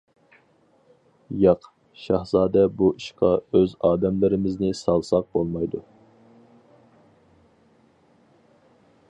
ياق، 1.41 1.67
شاھزادە 2.05 2.63
بۇ 2.79 2.89
ئىشقا 2.93 3.29
ئۆز 3.59 3.77
ئادەملىرىمىزنى 3.89 4.73
سالساق 4.81 5.29
بولمايدۇ. 5.39 5.85